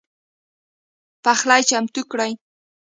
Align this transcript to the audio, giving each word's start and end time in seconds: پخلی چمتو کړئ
پخلی 1.23 1.61
چمتو 1.69 2.01
کړئ 2.11 2.31